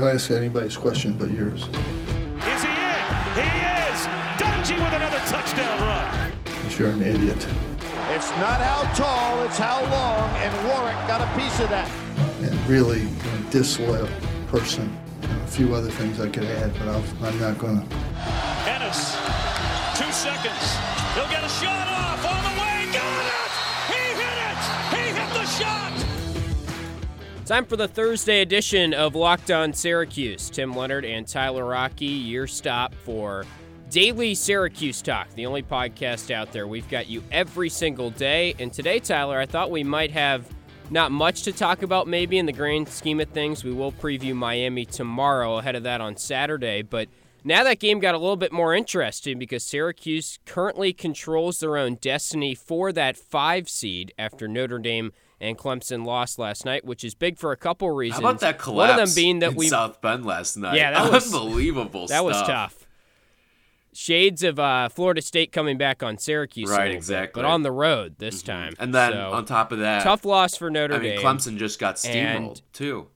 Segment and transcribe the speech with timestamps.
[0.00, 1.60] I'll ask anybody's question but yours.
[1.60, 3.00] Is he in?
[3.36, 4.00] He is!
[4.40, 6.32] Dungey with another touchdown run.
[6.78, 7.46] You're an idiot.
[8.08, 11.90] It's not how tall, it's how long, and Warrick got a piece of that.
[12.40, 14.08] And really a disloyal
[14.46, 14.90] person.
[15.20, 17.96] And a few other things I could add, but I'll, I'm not going to.
[18.70, 19.16] Ennis,
[20.00, 20.78] two seconds.
[21.12, 22.24] He'll get a shot off
[27.50, 30.50] Time for the Thursday edition of Locked On Syracuse.
[30.50, 33.44] Tim Leonard and Tyler Rocky, your stop for
[33.90, 36.68] daily Syracuse talk, the only podcast out there.
[36.68, 38.54] We've got you every single day.
[38.60, 40.46] And today, Tyler, I thought we might have
[40.90, 43.64] not much to talk about, maybe in the grand scheme of things.
[43.64, 46.82] We will preview Miami tomorrow, ahead of that on Saturday.
[46.82, 47.08] But
[47.42, 51.96] now that game got a little bit more interesting because Syracuse currently controls their own
[51.96, 57.14] destiny for that five seed after Notre Dame and Clemson lost last night, which is
[57.14, 58.22] big for a couple reasons.
[58.22, 60.76] How about that collapse One of them being that we South Bend last night?
[60.76, 62.06] Yeah, that was- unbelievable.
[62.08, 62.86] that was tough.
[63.92, 67.42] Shades of uh, Florida State coming back on Syracuse, Right, little bit, exactly.
[67.42, 68.72] but on the road this time.
[68.78, 71.20] And then So, on top of that, tough loss for Notre I mean, Dame.
[71.26, 73.08] Clemson just got steamrolled too.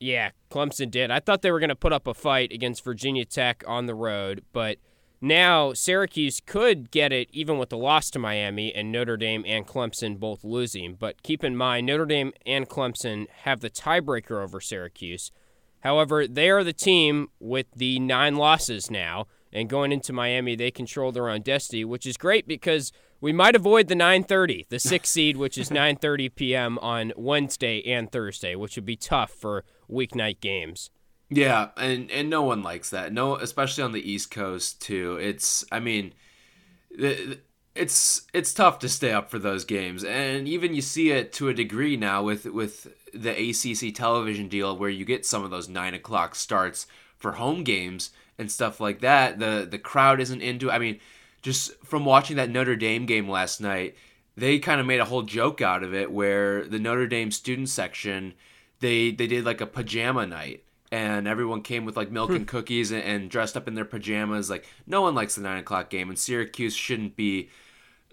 [0.00, 1.12] Yeah, Clemson did.
[1.12, 3.94] I thought they were going to put up a fight against Virginia Tech on the
[3.94, 4.78] road, but
[5.24, 9.66] now Syracuse could get it even with the loss to Miami and Notre Dame and
[9.66, 10.94] Clemson both losing.
[10.94, 15.32] But keep in mind, Notre Dame and Clemson have the tiebreaker over Syracuse.
[15.80, 20.70] However, they are the team with the nine losses now, and going into Miami, they
[20.70, 25.12] control their own destiny, which is great because we might avoid the 9:30, the sixth
[25.12, 26.78] seed, which is 9:30 p.m.
[26.80, 30.90] on Wednesday and Thursday, which would be tough for weeknight games.
[31.30, 33.12] Yeah, and and no one likes that.
[33.12, 35.16] No, especially on the East Coast too.
[35.20, 36.12] It's I mean,
[37.74, 41.48] it's it's tough to stay up for those games, and even you see it to
[41.48, 45.68] a degree now with with the ACC television deal, where you get some of those
[45.68, 46.86] nine o'clock starts
[47.16, 49.38] for home games and stuff like that.
[49.38, 50.70] The the crowd isn't into.
[50.70, 51.00] I mean,
[51.42, 53.96] just from watching that Notre Dame game last night,
[54.36, 57.68] they kind of made a whole joke out of it, where the Notre Dame student
[57.68, 58.34] section
[58.80, 60.63] they they did like a pajama night
[60.94, 62.36] and everyone came with like milk hmm.
[62.36, 64.48] and cookies and, and dressed up in their pajamas.
[64.48, 67.50] Like no one likes the nine o'clock game and syracuse shouldn't be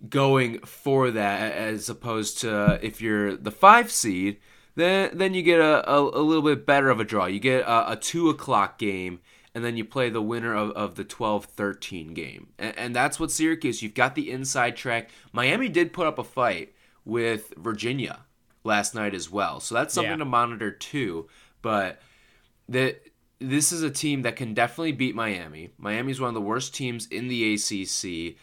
[0.09, 4.39] going for that as opposed to if you're the five seed
[4.73, 7.27] then then you get a, a, a little bit better of a draw.
[7.27, 9.19] You get a, a two o'clock game
[9.53, 12.47] and then you play the winner of, of the 12-13 game.
[12.57, 15.11] And, and that's what syracuse you've got the inside track.
[15.33, 16.73] Miami did put up a fight
[17.05, 18.21] with virginia
[18.63, 19.59] last night as well.
[19.59, 20.17] So that's something Yeah.
[20.17, 21.27] to monitor too.
[21.61, 22.01] But
[22.71, 23.01] that
[23.39, 25.69] this is a team that can definitely beat Miami.
[25.77, 28.35] Miami's one of the worst teams in the ACC,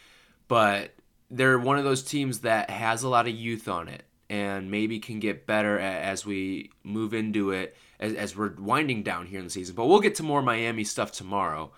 [0.49, 0.95] but
[1.31, 4.99] they're one of those teams that has a lot of youth on it and maybe
[4.99, 9.47] can get better as we move into it as, as we're winding down here in
[9.47, 9.75] the season.
[9.75, 11.73] But we'll get to more Miami stuff tomorrow.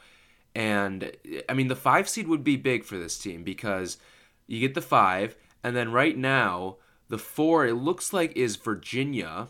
[0.55, 1.12] And
[1.49, 3.99] I mean, the five seed would be big for this team because
[4.47, 6.77] you get the five, and then right now,
[7.09, 9.49] the four, it looks like, is Virginia.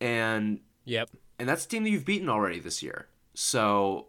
[0.00, 1.10] And Yep.
[1.42, 3.08] And that's a team that you've beaten already this year.
[3.34, 4.06] So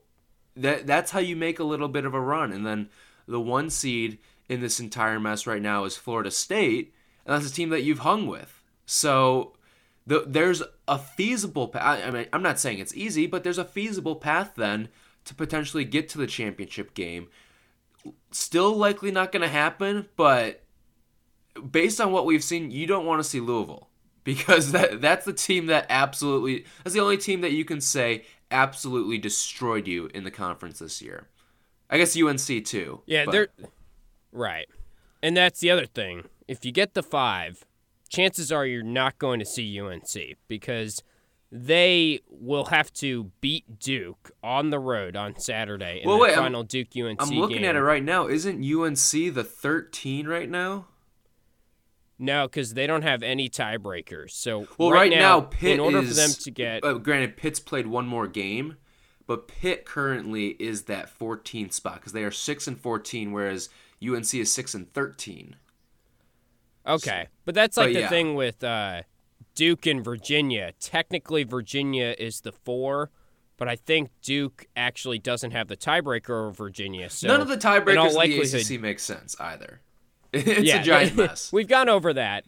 [0.55, 2.51] that that's how you make a little bit of a run.
[2.51, 2.89] And then
[3.27, 6.94] the one seed in this entire mess right now is Florida State,
[7.25, 8.61] and that's a team that you've hung with.
[8.85, 9.53] So
[10.05, 12.03] the, there's a feasible path.
[12.05, 14.89] I mean, I'm not saying it's easy, but there's a feasible path then
[15.25, 17.29] to potentially get to the championship game.
[18.29, 20.61] Still likely not going to happen, but
[21.71, 23.89] based on what we've seen, you don't want to see Louisville
[24.23, 28.23] because that that's the team that absolutely that's the only team that you can say
[28.51, 31.28] absolutely destroyed you in the conference this year.
[31.89, 33.01] I guess UNC too.
[33.06, 33.47] Yeah, but- they're
[34.31, 34.67] right.
[35.22, 36.25] And that's the other thing.
[36.47, 37.63] If you get the five,
[38.09, 40.06] chances are you're not going to see UNC
[40.47, 41.01] because
[41.51, 46.31] they will have to beat Duke on the road on Saturday in Well, the wait,
[46.33, 47.66] I'm- final Duke UNC I'm looking game.
[47.66, 48.28] at it right now.
[48.28, 50.88] Isn't UNC the 13 right now?
[52.23, 54.31] No, because they don't have any tiebreakers.
[54.31, 57.35] So Well, right, now, now, Pitt in order is, for them to get Uh, granted,
[57.35, 58.77] Pitt's played one more game,
[59.27, 63.68] but Pitt currently is that 14th spot because they are six and 14, whereas
[64.01, 65.57] UNC is six and 13.
[66.88, 68.09] Okay, but that's like but the yeah.
[68.09, 69.01] thing with uh,
[69.53, 70.71] Duke and Virginia.
[70.80, 73.12] Technically, Virginia is the four,
[73.57, 77.09] but I think Duke actually doesn't have the tiebreaker over Virginia.
[77.09, 79.81] So None of the in tiebreakers in the likelihood- ACC makes sense either.
[80.33, 81.51] It's yeah, a giant mess.
[81.53, 82.45] We've gone over that,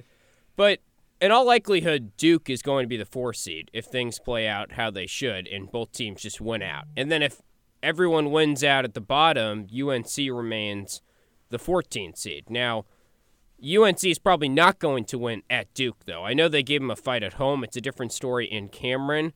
[0.55, 0.79] but
[1.21, 4.73] in all likelihood, Duke is going to be the four seed if things play out
[4.73, 6.85] how they should, and both teams just win out.
[6.97, 7.41] And then if
[7.81, 11.01] everyone wins out at the bottom, UNC remains
[11.49, 12.49] the 14th seed.
[12.49, 12.85] Now,
[13.63, 16.25] UNC is probably not going to win at Duke, though.
[16.25, 17.63] I know they gave them a fight at home.
[17.63, 19.31] It's a different story in Cameron,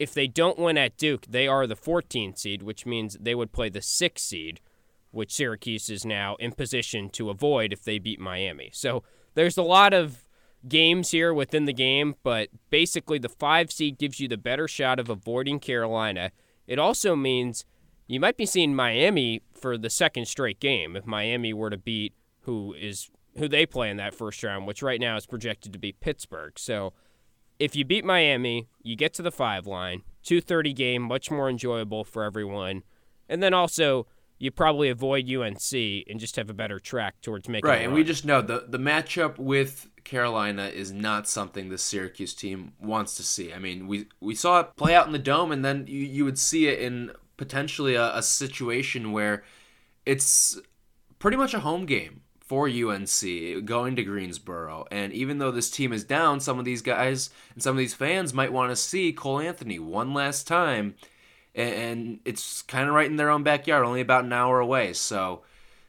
[0.00, 3.52] if they don't win at Duke, they are the 14th seed, which means they would
[3.52, 4.60] play the sixth seed,
[5.10, 8.70] which Syracuse is now in position to avoid if they beat Miami.
[8.72, 9.02] So
[9.34, 10.24] there's a lot of
[10.68, 14.98] games here within the game, but basically the five seed gives you the better shot
[14.98, 16.30] of avoiding Carolina.
[16.66, 17.64] It also means
[18.06, 22.14] you might be seeing Miami for the second straight game if Miami were to beat
[22.42, 25.78] who is who they play in that first round, which right now is projected to
[25.78, 26.58] be Pittsburgh.
[26.58, 26.92] So
[27.60, 32.04] if you beat Miami, you get to the five line, 230 game, much more enjoyable
[32.04, 32.82] for everyone.
[33.28, 34.06] And then also,
[34.40, 37.72] you probably avoid UNC and just have a better track towards making it.
[37.72, 37.84] right.
[37.84, 42.72] And we just know the the matchup with Carolina is not something the Syracuse team
[42.80, 43.52] wants to see.
[43.52, 46.24] I mean, we we saw it play out in the dome, and then you you
[46.24, 49.44] would see it in potentially a, a situation where
[50.06, 50.58] it's
[51.18, 54.86] pretty much a home game for UNC going to Greensboro.
[54.90, 57.94] And even though this team is down, some of these guys and some of these
[57.94, 60.94] fans might want to see Cole Anthony one last time.
[61.54, 64.92] And it's kind of right in their own backyard, only about an hour away.
[64.92, 65.42] So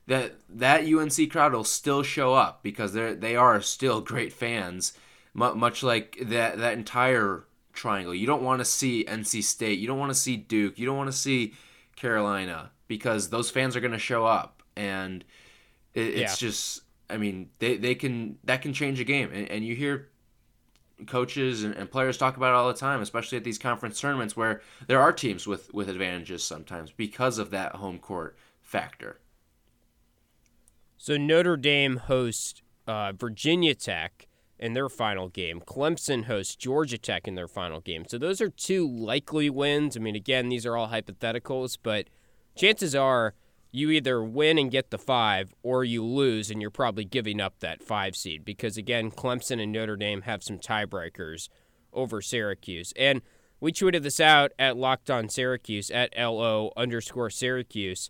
[0.07, 4.93] that that UNC crowd will still show up because they they are still great fans,
[5.33, 8.13] much like that that entire triangle.
[8.13, 10.97] You don't want to see NC State, you don't want to see Duke, you don't
[10.97, 11.53] want to see
[11.95, 15.23] Carolina because those fans are going to show up and
[15.93, 16.47] it, it's yeah.
[16.47, 20.09] just, I mean, they, they can that can change a game, and, and you hear
[21.07, 24.35] coaches and, and, players talk about it all the time, especially at these conference tournaments
[24.35, 29.19] where there are teams with with advantages sometimes because of that home court factor.
[30.97, 34.27] So Notre Dame hosts uh, Virginia Tech
[34.59, 35.59] in their final game.
[35.59, 38.05] Clemson hosts Georgia Tech in their final game.
[38.07, 39.97] So those are two likely wins.
[39.97, 42.07] I mean, again, these are all hypotheticals, but
[42.55, 43.33] chances are
[43.71, 47.59] you either win and get the five or you lose and you're probably giving up
[47.59, 48.43] that five seed.
[48.43, 51.47] Because again clemson and notre dame have some tiebreakers
[51.93, 52.93] over syracuse.
[52.97, 53.21] And
[53.59, 58.09] we tweeted this out at locked on syracuse at lo underscore syracuse.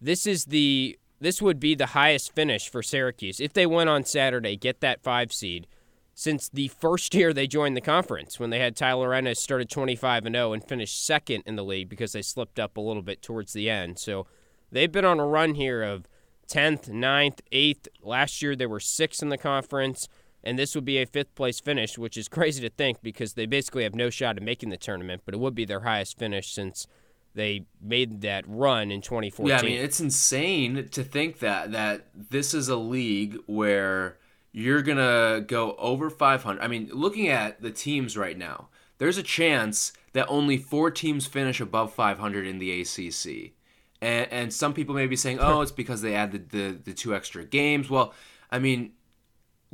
[0.00, 3.40] This is the this would be the highest finish for syracuse.
[3.40, 5.66] If they win on saturday get that five seed.
[6.14, 10.26] Since the first year they joined the conference when they had tyler ennis started 25
[10.26, 13.22] and 0 and finished second in the league because they slipped up a little bit
[13.22, 13.98] towards the end.
[13.98, 14.26] So
[14.72, 16.06] They've been on a run here of
[16.48, 17.88] 10th, 9th, 8th.
[18.02, 20.08] Last year they were 6th in the conference,
[20.42, 23.46] and this would be a fifth place finish, which is crazy to think because they
[23.46, 26.52] basically have no shot at making the tournament, but it would be their highest finish
[26.52, 26.86] since
[27.34, 29.48] they made that run in 2014.
[29.48, 34.18] Yeah, I mean, it's insane to think that that this is a league where
[34.52, 36.60] you're going to go over 500.
[36.60, 38.68] I mean, looking at the teams right now,
[38.98, 43.52] there's a chance that only 4 teams finish above 500 in the ACC.
[44.00, 47.14] And, and some people may be saying, oh, it's because they added the, the two
[47.14, 47.90] extra games.
[47.90, 48.14] Well,
[48.50, 48.92] I mean,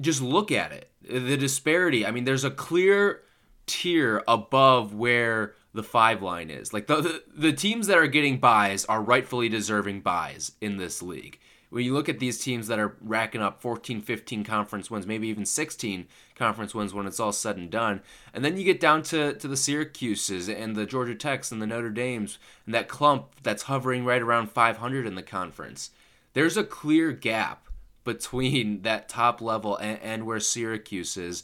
[0.00, 0.90] just look at it.
[1.02, 2.04] The disparity.
[2.06, 3.22] I mean, there's a clear
[3.66, 6.72] tier above where the five line is.
[6.72, 11.02] Like the, the, the teams that are getting buys are rightfully deserving buys in this
[11.02, 11.38] league
[11.70, 15.28] when you look at these teams that are racking up 14, 15 conference wins, maybe
[15.28, 18.02] even 16 conference wins when it's all said and done,
[18.32, 21.66] and then you get down to, to the Syracuses and the Georgia Techs and the
[21.66, 25.90] Notre Dames and that clump that's hovering right around 500 in the conference.
[26.34, 27.68] There's a clear gap
[28.04, 31.42] between that top level and, and where Syracuse is,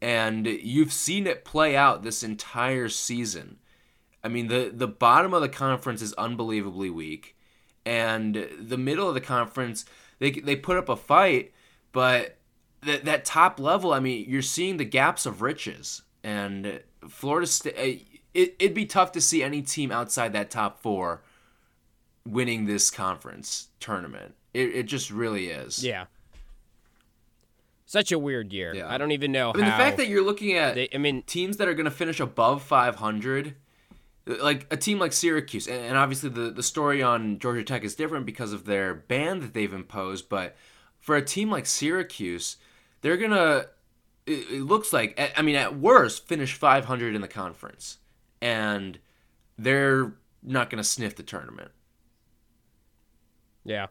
[0.00, 3.58] and you've seen it play out this entire season.
[4.22, 7.35] I mean, the, the bottom of the conference is unbelievably weak
[7.86, 9.86] and the middle of the conference
[10.18, 11.52] they they put up a fight,
[11.92, 12.36] but
[12.82, 17.76] that that top level, I mean, you're seeing the gaps of riches, and Florida State.
[17.78, 21.22] Uh, it, it'd be tough to see any team outside that top four
[22.26, 24.34] winning this conference tournament.
[24.52, 25.82] It, it just really is.
[25.82, 26.04] Yeah.
[27.86, 28.74] Such a weird year.
[28.74, 28.92] Yeah.
[28.92, 31.22] I don't even know I mean, the fact that you're looking at they, I mean
[31.22, 33.54] teams that are going to finish above 500
[34.26, 38.26] like a team like Syracuse, and obviously the, the story on Georgia Tech is different
[38.26, 40.56] because of their ban that they've imposed, but
[40.98, 42.56] for a team like Syracuse,
[43.00, 43.66] they're gonna.
[44.26, 47.98] It, it looks like, I mean, at worst, finish 500 in the conference,
[48.42, 48.98] and
[49.56, 51.70] they're not gonna sniff the tournament.
[53.64, 53.86] Yeah.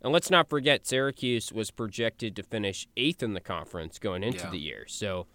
[0.00, 4.44] And let's not forget, Syracuse was projected to finish eighth in the conference going into
[4.44, 4.50] yeah.
[4.50, 4.84] the year.
[4.86, 5.26] So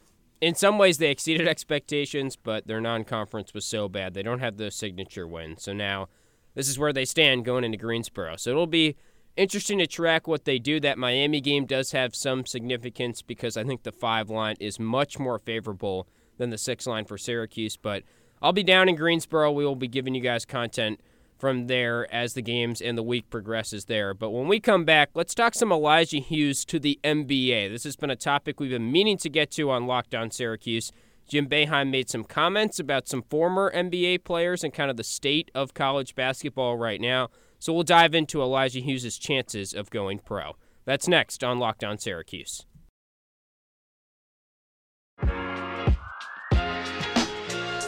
[0.43, 4.57] in some ways they exceeded expectations, but their non-conference was so bad they don't have
[4.57, 5.55] the signature win.
[5.57, 6.09] So now
[6.53, 8.35] this is where they stand going into Greensboro.
[8.35, 8.97] So it'll be
[9.38, 10.81] interesting to track what they do.
[10.81, 15.17] That Miami game does have some significance because I think the five line is much
[15.17, 17.77] more favorable than the six line for Syracuse.
[17.77, 18.03] But
[18.41, 19.50] I'll be down in Greensboro.
[19.50, 21.00] We will be giving you guys content
[21.38, 24.13] from there as the games and the week progresses there.
[24.13, 27.72] But when we come back, let's talk some Elijah Hughes to the NBA.
[27.72, 30.92] This has been a topic we've been meaning to get to on Locked On Syracuse.
[31.28, 35.50] Jim Boeheim made some comments about some former NBA players and kind of the state
[35.56, 37.30] of college basketball right now.
[37.60, 40.58] So we'll dive into Elijah Hughes' chances of going pro.
[40.86, 42.66] That's next on Locked On Syracuse.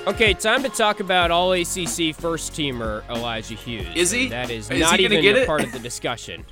[0.07, 3.88] Okay, time to talk about All ACC first teamer Elijah Hughes.
[3.95, 4.27] Is he?
[4.27, 6.45] That is, Is not even a part of the discussion.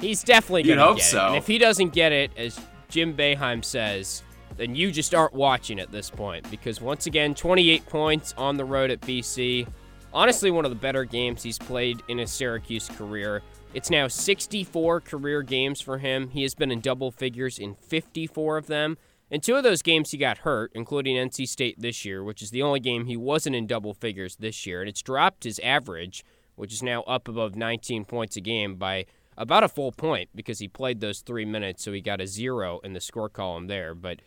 [0.00, 1.24] He's definitely going to hope get so.
[1.24, 1.26] it.
[1.28, 4.22] And if he doesn't get it, as Jim Boeheim says,
[4.56, 6.48] then you just aren't watching at this point.
[6.48, 9.66] Because once again, 28 points on the road at BC.
[10.14, 13.42] Honestly, one of the better games he's played in his Syracuse career.
[13.74, 16.28] It's now 64 career games for him.
[16.28, 18.96] He has been in double figures in 54 of them.
[19.32, 22.50] In two of those games, he got hurt, including NC State this year, which is
[22.50, 24.80] the only game he wasn't in double figures this year.
[24.80, 26.22] And it's dropped his average,
[26.54, 29.06] which is now up above 19 points a game, by
[29.38, 32.80] about a full point because he played those three minutes, so he got a zero
[32.84, 33.94] in the score column there.
[33.94, 34.20] But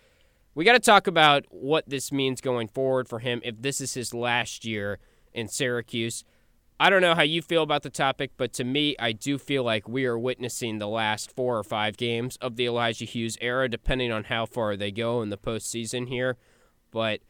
[0.56, 3.94] we got to talk about what this means going forward for him if this is
[3.94, 4.98] his last year
[5.36, 6.24] in Syracuse.
[6.77, 9.63] I don't know how you feel about the topic, but to me, I do feel
[9.63, 13.70] like we are witnessing the last four or five games of the Elijah Hughes era,
[13.70, 16.36] depending on how far they go in the postseason here.
[16.91, 17.22] But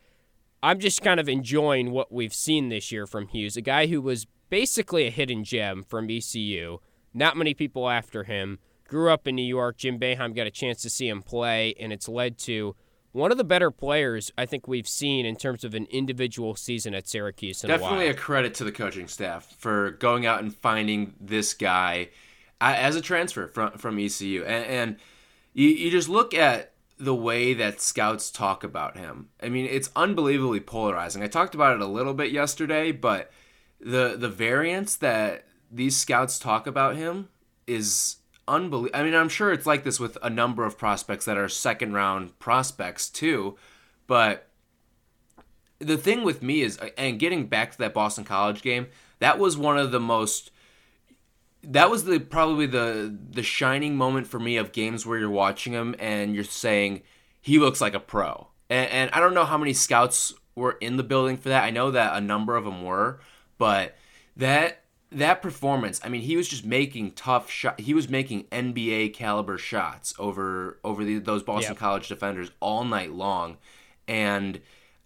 [0.64, 4.02] I'm just kind of enjoying what we've seen this year from Hughes, a guy who
[4.02, 6.80] was basically a hidden gem from ECU.
[7.14, 8.58] Not many people after him.
[8.88, 9.78] Grew up in New York.
[9.78, 12.76] Jim Boeheim got a chance to see him play, and it's led to
[13.16, 16.94] one of the better players I think we've seen in terms of an individual season
[16.94, 17.64] at Syracuse.
[17.64, 21.54] In Definitely a, a credit to the coaching staff for going out and finding this
[21.54, 22.10] guy
[22.60, 24.96] uh, as a transfer from from ECU, and, and
[25.54, 29.30] you, you just look at the way that scouts talk about him.
[29.42, 31.24] I mean, it's unbelievably polarizing.
[31.24, 33.32] I talked about it a little bit yesterday, but
[33.80, 37.30] the the variance that these scouts talk about him
[37.66, 39.00] is unbelievable.
[39.00, 41.94] I mean, I'm sure it's like this with a number of prospects that are second
[41.94, 43.58] round prospects too,
[44.08, 44.50] but
[45.80, 48.88] the thing with me is, and getting back to that Boston College game,
[49.20, 50.52] that was one of the most.
[51.64, 55.74] That was the probably the the shining moment for me of games where you're watching
[55.74, 57.02] him and you're saying
[57.42, 58.48] he looks like a pro.
[58.70, 61.64] And, and I don't know how many scouts were in the building for that.
[61.64, 63.20] I know that a number of them were,
[63.58, 63.96] but
[64.38, 64.85] that
[65.16, 67.80] that performance, I mean, he was just making tough shot.
[67.80, 71.80] He was making NBA caliber shots over over the, those Boston Yep.
[71.80, 73.58] College defenders all night long,
[74.08, 74.60] and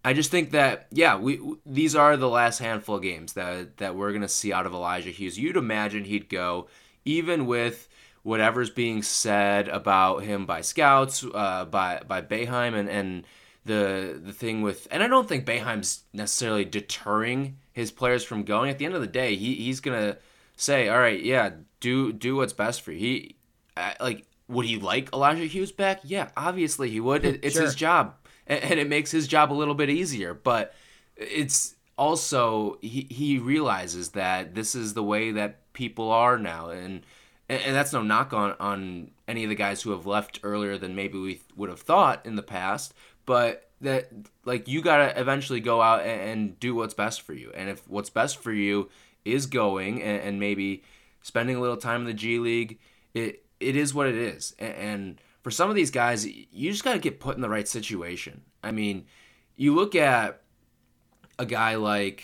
[0.04, 3.96] I just think that yeah, we these are the last handful of games that that
[3.96, 5.38] we're gonna see out of Elijah Hughes.
[5.38, 6.68] You'd imagine he'd go,
[7.06, 7.88] even with
[8.24, 13.26] whatever's being said about him by scouts, uh, by by Boeheim, and and
[13.66, 18.70] the the thing with, and I don't think Boeheim's necessarily deterring his players from going.
[18.70, 20.18] At the end of the day, he he's gonna
[20.56, 23.00] say, all right, yeah, do do what's best for you.
[23.00, 23.36] He
[24.00, 24.26] like.
[24.48, 26.00] Would he like Elijah Hughes back?
[26.04, 27.24] Yeah, obviously he would.
[27.24, 28.16] It, it's his job
[28.50, 30.34] and, and it makes his job a little bit easier.
[30.34, 30.74] But
[31.16, 37.06] it's also he, he realizes that this is the way that people are now, and
[37.48, 40.78] and, and that's no knock on on any of the guys who have left earlier
[40.78, 42.94] than maybe we would have thought in the past,
[43.26, 44.10] but that
[44.46, 47.88] like you gotta eventually go out and, and do what's best for you, and if
[47.88, 48.90] what's best for you
[49.26, 50.84] is going and, and maybe
[51.22, 52.80] spending a little time in the G League,
[53.14, 56.84] it it is what it is, and, and for some of these guys, you just
[56.84, 58.42] got to get put in the right situation.
[58.62, 59.06] I mean,
[59.56, 60.42] you look at
[61.38, 62.24] a guy like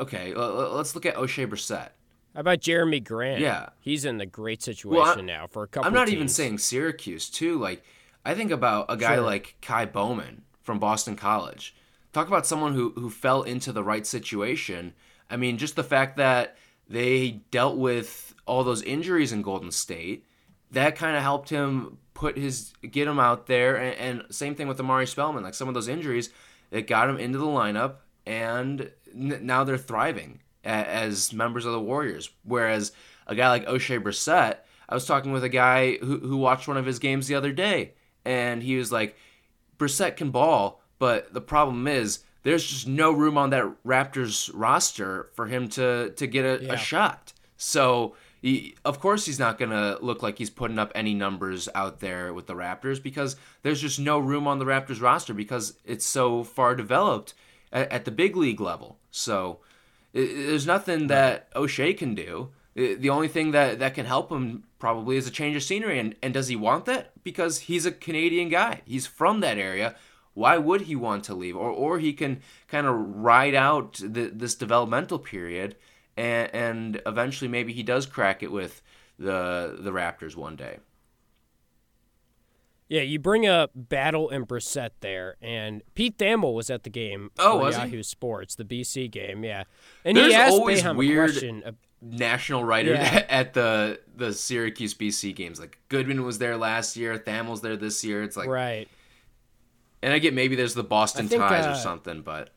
[0.00, 1.90] okay, let's look at Oshae Brissett.
[2.34, 3.40] How about Jerami Grant?
[3.40, 3.68] Yeah.
[3.80, 5.86] he's in the great situation I'm- now for a couple.
[5.86, 7.58] I'm not even saying Syracuse too.
[7.58, 7.84] Like
[8.24, 9.24] I think about a guy Sure.
[9.24, 11.76] like Ky Bowman from Boston College.
[12.12, 14.94] Talk about someone who who fell into the right situation.
[15.30, 16.56] I mean, just the fact that
[16.88, 20.26] they dealt with all those injuries in Golden State,
[20.70, 23.76] that kind of helped him put his get him out there.
[23.76, 25.42] And, and same thing with Omari Spellman.
[25.44, 26.30] Like some of those injuries
[26.70, 31.72] that got him into the lineup, and n- now they're thriving a- as members of
[31.72, 32.30] the Warriors.
[32.42, 32.92] Whereas
[33.26, 36.76] a guy like Oshae Brissett, I was talking with a guy who, who watched one
[36.76, 37.94] of his games the other day,
[38.24, 39.16] and he was like,
[39.78, 45.28] Brissett can ball, but the problem is there's just no room on that Raptors roster
[45.34, 46.72] for him to to get a, Yeah.
[46.74, 47.32] a shot.
[47.56, 52.00] So he, of course he's not gonna look like he's putting up any numbers out
[52.00, 56.04] there with the Raptors because there's just no room on the Raptors roster because it's
[56.04, 57.32] so far developed
[57.72, 58.98] at, at the big league level.
[59.10, 59.60] So
[60.14, 62.50] i- there's nothing that Oshae can do.
[62.76, 65.98] I- The only thing that, that can help him probably is a change of scenery.
[65.98, 67.12] And, and does he want that?
[67.24, 68.82] Because he's a Canadian guy.
[68.84, 69.94] He's from that area.
[70.34, 71.56] Why would he want to leave?
[71.56, 75.76] Or, or he can kind of ride out the, this developmental period
[76.18, 78.82] and, and eventually maybe he does crack it with
[79.18, 80.80] the the Raptors one day.
[82.88, 87.30] Yeah, you bring up Battle and Brissett there, and Pete Thamel was at the game
[87.38, 87.82] Oh, was he?
[87.82, 89.42] Yahoo Sports, the BC game.
[89.44, 89.64] Yeah,
[90.04, 91.62] and There's he asked always Boeheim weird- a question.
[92.04, 93.24] National writer Yeah.
[93.30, 95.58] at the the Syracuse BC games.
[95.58, 98.22] Like Goodman was there last year, Thamel's there this year.
[98.22, 98.88] It's like, right,
[100.02, 102.50] and I get maybe there's the Boston think, ties uh, or something, but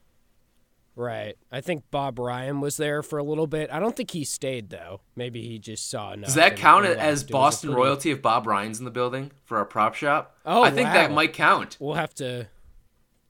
[0.96, 1.36] right.
[1.52, 3.70] I think Bob Ryan was there for a little bit.
[3.72, 5.02] I don't think he stayed though.
[5.16, 6.28] Maybe he just saw enough.
[6.28, 7.02] does that count as left.
[7.06, 9.96] It was a Boston pretty- royalty if Bob Ryan's in the building for our prop
[9.96, 10.36] shop?
[10.46, 11.78] Oh, I think that might count.
[11.80, 12.48] We'll have to.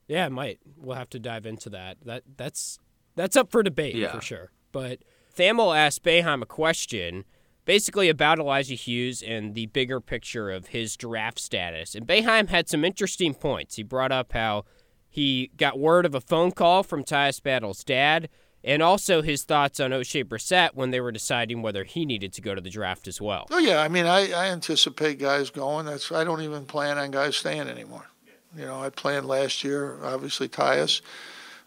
[0.07, 0.59] Yeah, it might.
[0.77, 1.97] We'll have to dive into that.
[2.05, 2.79] That that's
[3.15, 4.11] that's up for debate Yeah.
[4.13, 4.51] for sure.
[4.71, 4.99] But
[5.37, 7.23] Thamel asked Boeheim a question,
[7.63, 11.93] basically about Elijah Hughes and the bigger picture of his draft status.
[11.93, 13.75] And Boeheim had some interesting points.
[13.75, 14.65] He brought up how
[15.07, 18.29] he got word of a phone call from Tyus Battle's dad,
[18.63, 22.41] and also his thoughts on Oshae Brissett when they were deciding whether he needed to
[22.41, 23.45] go to the draft as well.
[23.51, 25.85] Oh yeah, I mean, I, I anticipate guys going.
[25.85, 28.07] That's I don't even plan on guys staying anymore.
[28.55, 31.01] You know, I planned last year, obviously Tyus,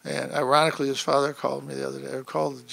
[0.05, 2.23] and ironically, his father called me the other day.
[2.25, 2.67] Called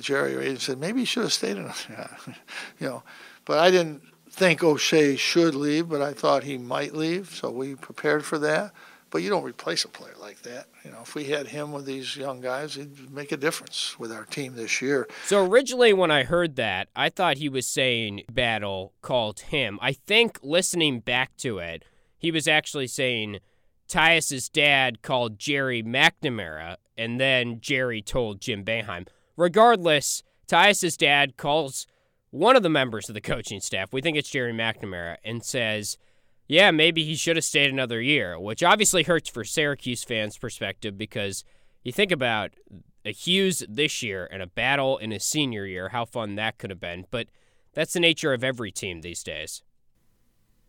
[0.00, 1.70] Gerry and said maybe he should have stayed in.
[2.80, 3.02] you know,
[3.44, 7.74] but I didn't think Oshae should leave, but I thought he might leave, so we
[7.74, 8.72] prepared for that.
[9.10, 10.66] But you don't replace a player like that.
[10.84, 14.12] You know, if we had him with these young guys, he'd make a difference with
[14.12, 15.08] our team this year.
[15.24, 19.78] So originally, when I heard that, I thought he was saying Battle called him.
[19.80, 21.84] I think listening back to it,
[22.18, 23.38] he was actually saying
[23.88, 29.06] Tyus's dad called Gerry McNamara, and then Gerry told Jim Boeheim.
[29.36, 31.86] Regardless, Tyus's dad calls
[32.30, 33.92] one of the members of the coaching staff.
[33.92, 35.96] We think it's Gerry McNamara, and says,
[36.46, 40.98] "Yeah, maybe he should have stayed another year," which obviously hurts for Syracuse fans' perspective
[40.98, 41.44] because
[41.82, 42.52] you think about
[43.04, 46.68] a Hughes this year and a battle in his senior year, how fun that could
[46.68, 47.06] have been.
[47.10, 47.28] But
[47.72, 49.62] that's the nature of every team these days.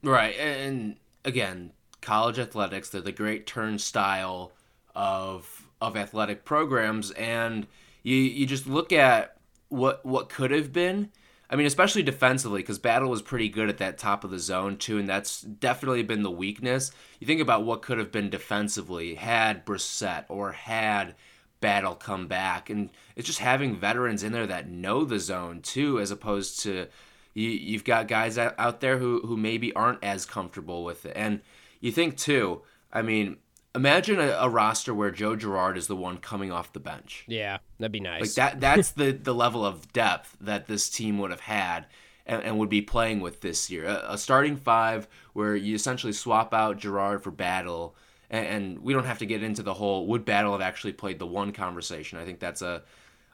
[0.01, 4.51] Right, and again, college athletics, they're the great turnstile
[4.95, 7.65] of of athletic programs and
[8.03, 9.37] you you just look at
[9.69, 11.09] what what could have been.
[11.51, 14.77] I mean, especially defensively cuz Battle was pretty good at that top of the zone
[14.77, 16.91] too and that's definitely been the weakness.
[17.19, 21.15] You think about what could have been defensively had Brissett or had
[21.61, 25.99] Battle come back and it's just having veterans in there that know the zone too
[25.99, 26.87] as opposed to
[27.33, 31.13] you, you've got guys out there who, who maybe aren't as comfortable with it.
[31.15, 31.41] And
[31.79, 32.61] you think, too,
[32.91, 33.37] I mean,
[33.75, 37.25] imagine a, a roster where Joe Girard is the one coming off the bench.
[37.27, 38.21] Yeah, that'd be nice.
[38.21, 41.87] Like that that's the, the level of depth that this team would have had
[42.25, 43.85] and, and would be playing with this year.
[43.85, 47.95] A, a starting five where you essentially swap out Girard for Battle.
[48.31, 51.17] And, and we don't have to get into the whole would Battle have actually played
[51.17, 52.19] the one conversation.
[52.19, 52.83] I think that's a,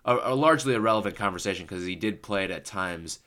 [0.06, 3.20] a, a largely irrelevant conversation because he did play it at times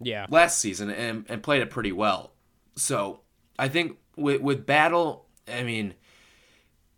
[0.00, 0.26] yeah.
[0.30, 2.34] last season and, and played it pretty well.
[2.76, 3.22] So
[3.58, 5.94] I think with with Battle, I mean,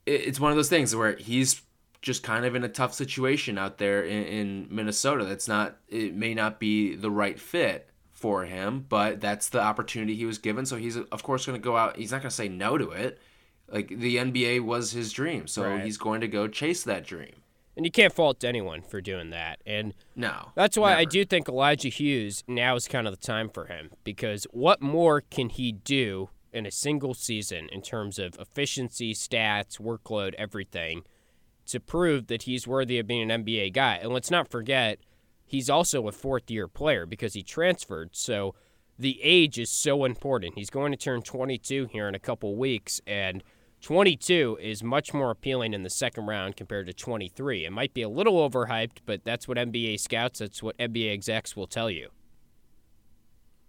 [0.04, 1.62] it, it's one of those things where he's
[2.02, 5.24] just kind of in a tough situation out there in, in Minnesota.
[5.24, 10.14] That's not it may not be the right fit for him, but that's the opportunity
[10.14, 10.64] he was given.
[10.66, 11.96] So he's of course going to go out.
[11.96, 13.18] He's not going to say no to it.
[13.68, 15.82] Like the NBA was his dream, so Right.
[15.82, 17.34] he's going to go chase that dream.
[17.76, 19.60] And you can't fault anyone for doing that.
[19.66, 23.50] And No, that's why I do think Elijah Hughes now is kind of the time
[23.50, 28.34] for him because what more can he do in a single season in terms of
[28.40, 31.02] efficiency, stats, workload, everything
[31.66, 33.96] to prove that he's worthy of being an NBA guy?
[33.96, 34.98] And let's not forget,
[35.44, 38.10] he's also a fourth year player because he transferred.
[38.12, 38.54] So
[38.98, 40.54] the age is so important.
[40.54, 43.42] He's going to turn 22 here in a couple weeks, and
[43.82, 47.66] 22 is much more appealing in the second round compared to 23.
[47.66, 51.54] It might be a little overhyped, but that's what NBA scouts, that's what NBA execs
[51.54, 52.08] will tell you.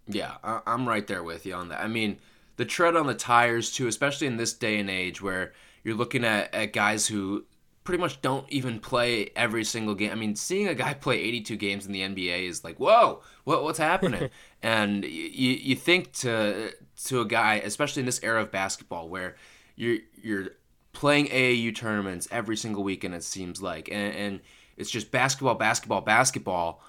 [0.08, 1.82] Yeah, I'm right there with you on that.
[1.82, 2.17] I mean,
[2.58, 6.26] the tread on the tires too, especially in this day and age where you're looking
[6.26, 7.46] at, at guys who
[7.84, 10.12] pretty much don't even play every single game.
[10.12, 13.63] I mean, seeing a guy play 82 games in the NBA is like, whoa, what
[13.63, 14.30] what's happening?
[14.62, 16.74] and you you think to
[17.06, 19.36] to a guy, especially in this era of basketball, where
[19.76, 20.50] you're you're
[20.91, 23.13] playing AAU tournaments every single weekend.
[23.13, 24.39] It seems like, and, and
[24.76, 26.82] it's just basketball, basketball, basketball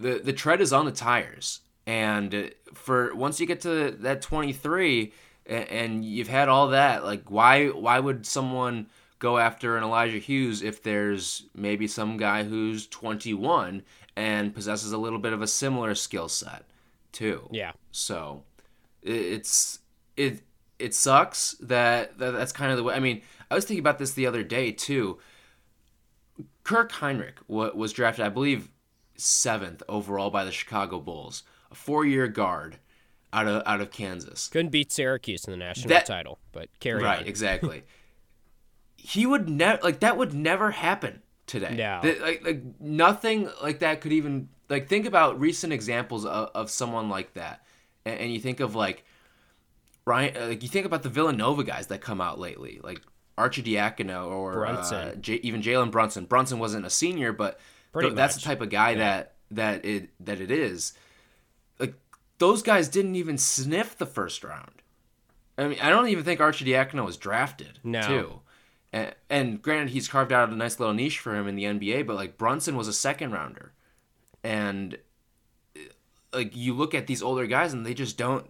[0.00, 4.22] the the tread is on the tires and uh, for once you get to that
[4.22, 5.12] 23
[5.46, 8.86] and you've had all that like why why would someone
[9.18, 13.82] go after an Elijah Hughes if there's maybe some guy who's 21
[14.16, 16.64] and possesses a little bit of a similar skill set
[17.10, 17.48] too?
[17.50, 17.72] Yeah.
[17.90, 18.44] so
[19.02, 19.80] it, it's
[20.16, 20.42] it
[20.78, 23.98] it sucks that, that that's kind of the way I mean I was thinking about
[23.98, 25.18] this the other day too.
[26.62, 28.68] Kirk Hinrich was drafted, I believe,
[29.16, 32.78] seventh overall by the Chicago Bulls, a four-year guard.
[33.32, 34.48] out of out of Kansas.
[34.48, 37.26] Couldn't beat Syracuse in the national That- title, but carry right, on.
[37.26, 37.84] exactly.
[38.96, 41.74] he would never like that would never happen today.
[41.76, 42.00] No.
[42.02, 46.70] That- like like nothing like that could even like think about recent examples of, of
[46.70, 47.64] someone like that,
[48.04, 49.04] and, and you think of like
[50.06, 53.00] Ryan, uh, like you think about the Villanova guys that come out lately, like
[53.38, 54.96] Archie Arcidiacono or Brunson.
[54.96, 56.24] Uh, J- even Jalen Brunson.
[56.24, 57.58] Brunson wasn't a senior, but
[57.98, 60.94] th- that's the type of guy that that it that it is.
[61.80, 61.94] Like
[62.38, 64.82] those guys didn't even sniff the first round.
[65.58, 67.80] I mean, I don't even think Arcidiacono was drafted.
[67.82, 68.02] No.
[68.02, 68.40] Too.
[68.92, 72.06] And, and granted, he's carved out a nice little niche for him in the NBA,
[72.06, 73.72] but like Brunson was a second rounder,
[74.42, 74.96] and
[76.32, 78.46] like you look at these older guys and they just don't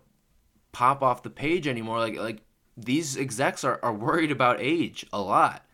[0.73, 1.99] pop off the page anymore.
[1.99, 2.43] Like like
[2.77, 5.65] these execs are, are worried about age a lot.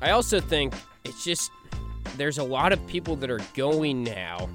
[0.00, 1.50] I also think it's just
[2.16, 4.48] there's a lot of people that are going now,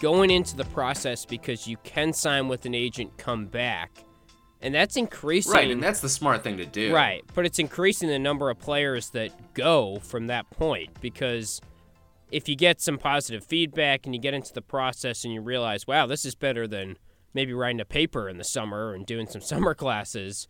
[0.00, 3.90] going into the process because you can sign with an agent, come back,
[4.60, 5.52] and that's increasing.
[5.52, 6.94] Right, and that's the smart thing to do.
[6.94, 11.60] Right, but it's increasing the number of players that go from that point because
[12.30, 15.86] if you get some positive feedback and you get into the process and you realize,
[15.86, 16.96] wow, this is better than
[17.34, 20.48] maybe writing a paper in the summer and doing some summer classes,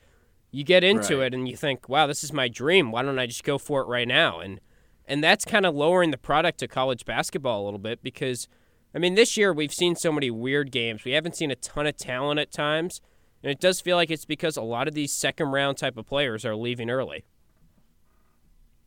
[0.51, 1.27] you get into Right.
[1.29, 2.93] it and you think, wow, this is my dream.
[2.93, 4.38] Why don't I just go for it right now?
[4.41, 4.61] And
[5.07, 8.49] and that's kind of lowering the product of college basketball a little bit because
[8.95, 11.05] I mean, this year we've seen so many weird games.
[11.05, 13.01] We haven't seen a ton of talent at times.
[13.43, 16.07] And it does feel like it's because a lot of these second round type of
[16.07, 17.25] players are leaving early.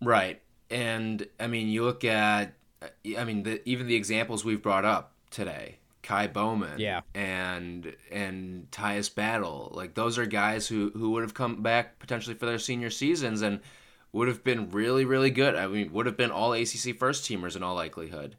[0.02, 0.42] Right.
[0.70, 2.54] And I mean, you look at,
[3.18, 7.02] I mean, the, even the examples we've brought up today, Ky Bowman, Yeah.
[7.14, 12.36] and and Tyus Battle, like those are guys who who would have come back potentially
[12.36, 13.60] for their senior seasons and
[14.16, 15.56] would have been really really good.
[15.56, 18.38] I mean, would have been all ACC first teamers in all likelihood.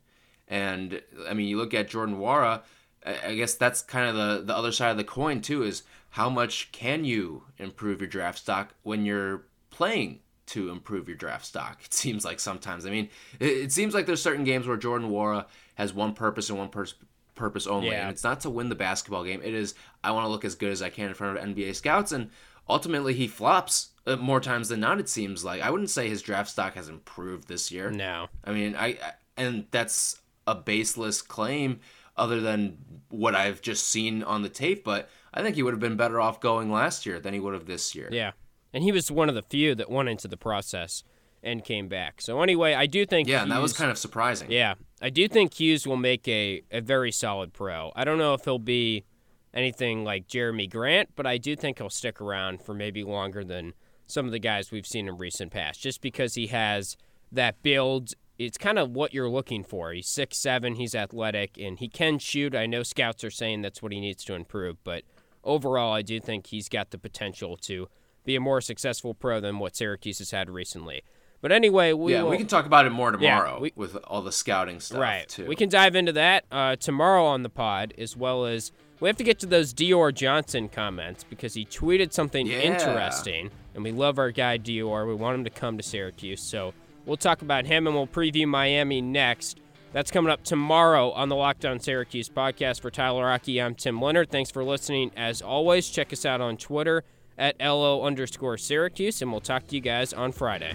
[0.48, 2.62] And I mean, you look at Jordan Nwora.
[3.04, 5.62] I guess that's kind of the the other side of the coin too.
[5.62, 11.16] Is how much can you improve your draft stock when you're playing to improve your
[11.16, 11.78] draft stock?
[11.84, 12.86] It seems like sometimes.
[12.86, 16.48] I mean, it, it seems like there's certain games where Jordan Nwora has one purpose
[16.48, 16.94] and one pers-
[17.36, 18.02] purpose only, Yeah.
[18.02, 19.40] and it's not to win the basketball game.
[19.44, 21.74] It is I want to look as good as I can in front of NBA
[21.76, 22.30] scouts, and
[22.68, 24.98] ultimately he flops uh, more times than not.
[24.98, 27.90] It seems like I wouldn't say his draft stock has improved this year.
[27.90, 28.26] No.
[28.44, 31.80] I mean, I, I and that's a baseless claim
[32.16, 32.78] other than
[33.10, 36.20] what I've just seen on the tape, but I think he would have been better
[36.20, 38.08] off going last year than he would have this year.
[38.10, 38.32] Yeah.
[38.72, 41.04] And he was one of the few that went into the process
[41.42, 42.20] and came back.
[42.20, 44.50] So anyway, I do think Yeah, and that was kind of surprising.
[44.50, 44.74] Yeah.
[45.00, 47.92] I do think Hughes will make a, a very solid pro.
[47.94, 49.04] I don't know if he'll be
[49.52, 53.74] anything like Jerami Grant, but I do think he'll stick around for maybe longer than
[54.06, 56.96] some of the guys we've seen in recent past, just because he has
[57.32, 58.12] that build.
[58.38, 59.92] It's kind of what you're looking for.
[59.92, 62.54] He's six seven, he's athletic, and he can shoot.
[62.54, 65.04] I know scouts are saying that's what he needs to improve, but
[65.42, 67.88] overall, I do think he's got the potential to
[68.24, 71.02] be a more successful pro than what Syracuse has had recently.
[71.46, 73.94] But anyway, we yeah, will, we can talk about it more Yeah, tomorrow we- with
[74.08, 75.28] all the scouting stuff right.
[75.28, 75.46] too.
[75.46, 79.16] We can dive into that uh, tomorrow on the pod, as well as we have
[79.18, 82.58] to get to those Dior Johnson comments because he tweeted something Yeah.
[82.62, 85.06] interesting, and we love our guy Dior.
[85.06, 88.48] We want him to come to Syracuse, so we'll talk about him and we'll preview
[88.48, 89.60] Miami next.
[89.92, 92.80] That's coming up tomorrow on the Locked On Syracuse podcast.
[92.80, 94.30] For Tyler Rocky, I'm Tim Leonard.
[94.30, 95.12] Thanks for listening.
[95.16, 97.04] As always, check us out on Twitter
[97.38, 100.74] at LO underscore Syracuse, and we'll talk to you guys on Friday.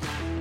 [0.00, 0.31] Thank you.